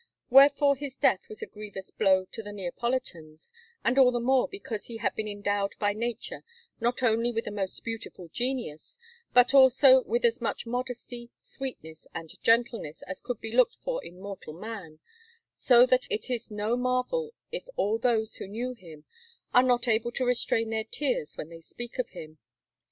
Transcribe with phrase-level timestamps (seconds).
[0.31, 3.53] Wherefore his death was a grievous blow to the Neapolitans,
[3.83, 6.43] and all the more because he had been endowed by nature
[6.79, 8.97] not only with a most beautiful genius,
[9.31, 14.19] but also with as much modesty, sweetness, and gentleness as could be looked for in
[14.19, 14.97] mortal man;
[15.53, 19.05] so that it is no marvel if all those who knew him
[19.53, 22.39] are not able to restrain their tears when they speak of him.